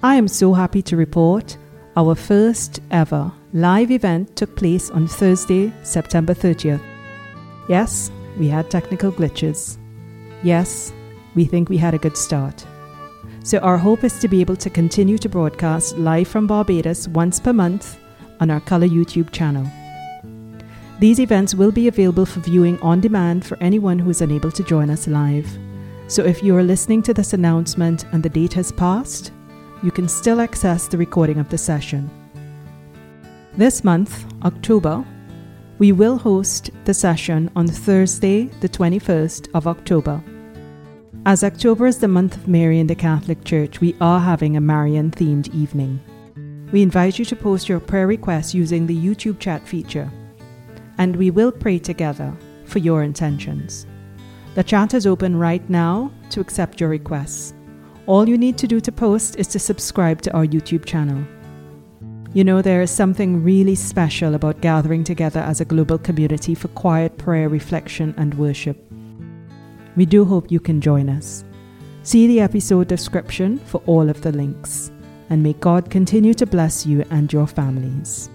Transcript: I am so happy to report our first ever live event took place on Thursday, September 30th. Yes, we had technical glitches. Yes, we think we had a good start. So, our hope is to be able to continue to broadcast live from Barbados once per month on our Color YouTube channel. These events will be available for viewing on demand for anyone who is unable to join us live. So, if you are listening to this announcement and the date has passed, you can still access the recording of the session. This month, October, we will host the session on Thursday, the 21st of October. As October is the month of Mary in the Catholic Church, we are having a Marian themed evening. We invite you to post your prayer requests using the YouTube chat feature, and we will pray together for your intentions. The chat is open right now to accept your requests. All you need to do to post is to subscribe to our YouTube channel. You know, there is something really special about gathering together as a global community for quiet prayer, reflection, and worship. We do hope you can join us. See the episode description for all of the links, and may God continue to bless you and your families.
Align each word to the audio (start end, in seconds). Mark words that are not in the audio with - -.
I 0.00 0.14
am 0.14 0.28
so 0.28 0.54
happy 0.54 0.80
to 0.82 0.96
report 0.96 1.56
our 1.96 2.14
first 2.14 2.78
ever 2.92 3.32
live 3.52 3.90
event 3.90 4.36
took 4.36 4.54
place 4.54 4.90
on 4.90 5.08
Thursday, 5.08 5.72
September 5.82 6.34
30th. 6.34 6.80
Yes, 7.68 8.12
we 8.38 8.46
had 8.46 8.70
technical 8.70 9.10
glitches. 9.10 9.76
Yes, 10.44 10.92
we 11.34 11.46
think 11.46 11.68
we 11.68 11.78
had 11.78 11.94
a 11.94 11.98
good 11.98 12.16
start. 12.16 12.64
So, 13.42 13.58
our 13.58 13.76
hope 13.76 14.04
is 14.04 14.20
to 14.20 14.28
be 14.28 14.40
able 14.40 14.54
to 14.56 14.70
continue 14.70 15.18
to 15.18 15.28
broadcast 15.28 15.98
live 15.98 16.28
from 16.28 16.46
Barbados 16.46 17.08
once 17.08 17.40
per 17.40 17.52
month 17.52 17.98
on 18.38 18.52
our 18.52 18.60
Color 18.60 18.86
YouTube 18.86 19.32
channel. 19.32 19.66
These 21.00 21.18
events 21.18 21.56
will 21.56 21.72
be 21.72 21.88
available 21.88 22.26
for 22.26 22.38
viewing 22.38 22.80
on 22.82 23.00
demand 23.00 23.44
for 23.44 23.58
anyone 23.60 23.98
who 23.98 24.10
is 24.10 24.20
unable 24.20 24.52
to 24.52 24.62
join 24.62 24.90
us 24.90 25.08
live. 25.08 25.48
So, 26.06 26.22
if 26.22 26.40
you 26.40 26.56
are 26.56 26.62
listening 26.62 27.02
to 27.02 27.14
this 27.14 27.32
announcement 27.32 28.04
and 28.12 28.22
the 28.22 28.28
date 28.28 28.52
has 28.52 28.70
passed, 28.70 29.32
you 29.82 29.90
can 29.90 30.08
still 30.08 30.40
access 30.40 30.88
the 30.88 30.98
recording 30.98 31.38
of 31.38 31.48
the 31.48 31.58
session. 31.58 32.10
This 33.56 33.84
month, 33.84 34.24
October, 34.44 35.04
we 35.78 35.92
will 35.92 36.18
host 36.18 36.70
the 36.84 36.94
session 36.94 37.50
on 37.54 37.68
Thursday, 37.68 38.44
the 38.60 38.68
21st 38.68 39.48
of 39.54 39.66
October. 39.66 40.22
As 41.26 41.44
October 41.44 41.86
is 41.86 41.98
the 41.98 42.08
month 42.08 42.36
of 42.36 42.48
Mary 42.48 42.80
in 42.80 42.86
the 42.86 42.94
Catholic 42.94 43.44
Church, 43.44 43.80
we 43.80 43.94
are 44.00 44.20
having 44.20 44.56
a 44.56 44.60
Marian 44.60 45.10
themed 45.10 45.52
evening. 45.54 46.00
We 46.72 46.82
invite 46.82 47.18
you 47.18 47.24
to 47.26 47.36
post 47.36 47.68
your 47.68 47.80
prayer 47.80 48.06
requests 48.06 48.54
using 48.54 48.86
the 48.86 48.96
YouTube 48.96 49.38
chat 49.38 49.66
feature, 49.66 50.10
and 50.98 51.14
we 51.16 51.30
will 51.30 51.52
pray 51.52 51.78
together 51.78 52.36
for 52.64 52.78
your 52.78 53.02
intentions. 53.02 53.86
The 54.54 54.64
chat 54.64 54.94
is 54.94 55.06
open 55.06 55.36
right 55.36 55.68
now 55.70 56.12
to 56.30 56.40
accept 56.40 56.80
your 56.80 56.90
requests. 56.90 57.54
All 58.08 58.26
you 58.26 58.38
need 58.38 58.56
to 58.56 58.66
do 58.66 58.80
to 58.80 58.90
post 58.90 59.36
is 59.36 59.46
to 59.48 59.58
subscribe 59.58 60.22
to 60.22 60.32
our 60.34 60.46
YouTube 60.46 60.86
channel. 60.86 61.22
You 62.32 62.42
know, 62.42 62.62
there 62.62 62.80
is 62.80 62.90
something 62.90 63.44
really 63.44 63.74
special 63.74 64.34
about 64.34 64.62
gathering 64.62 65.04
together 65.04 65.40
as 65.40 65.60
a 65.60 65.66
global 65.66 65.98
community 65.98 66.54
for 66.54 66.68
quiet 66.68 67.18
prayer, 67.18 67.50
reflection, 67.50 68.14
and 68.16 68.32
worship. 68.32 68.82
We 69.94 70.06
do 70.06 70.24
hope 70.24 70.50
you 70.50 70.58
can 70.58 70.80
join 70.80 71.10
us. 71.10 71.44
See 72.02 72.26
the 72.26 72.40
episode 72.40 72.88
description 72.88 73.58
for 73.58 73.82
all 73.84 74.08
of 74.08 74.22
the 74.22 74.32
links, 74.32 74.90
and 75.28 75.42
may 75.42 75.52
God 75.52 75.90
continue 75.90 76.32
to 76.32 76.46
bless 76.46 76.86
you 76.86 77.04
and 77.10 77.30
your 77.30 77.46
families. 77.46 78.30